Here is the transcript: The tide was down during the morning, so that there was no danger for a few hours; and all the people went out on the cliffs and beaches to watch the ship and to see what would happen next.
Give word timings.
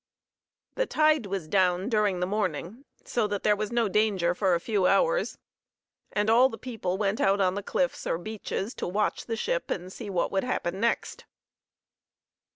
The 0.73 0.87
tide 0.87 1.27
was 1.27 1.47
down 1.47 1.87
during 1.87 2.21
the 2.21 2.25
morning, 2.25 2.85
so 3.05 3.27
that 3.27 3.43
there 3.43 3.55
was 3.55 3.71
no 3.71 3.87
danger 3.87 4.33
for 4.33 4.55
a 4.55 4.59
few 4.59 4.87
hours; 4.87 5.37
and 6.11 6.27
all 6.27 6.49
the 6.49 6.57
people 6.57 6.97
went 6.97 7.21
out 7.21 7.39
on 7.39 7.53
the 7.53 7.61
cliffs 7.61 8.07
and 8.07 8.23
beaches 8.23 8.73
to 8.77 8.87
watch 8.87 9.27
the 9.27 9.35
ship 9.37 9.69
and 9.69 9.83
to 9.91 9.91
see 9.91 10.09
what 10.09 10.31
would 10.31 10.43
happen 10.43 10.79
next. 10.79 11.25